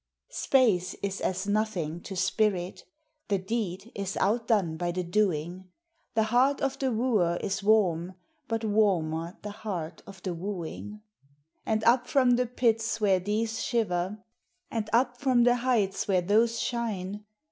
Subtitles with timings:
[0.31, 2.85] Space is as nothing to spirit,
[3.27, 5.69] the deed is outdone by the doing;
[6.15, 8.15] The heart of the wooer is warm,
[8.47, 11.01] but wanner the heart of the wooing;
[11.67, 14.17] And up from the pits where these shiver,
[14.71, 17.23] and up from the heights where those shine.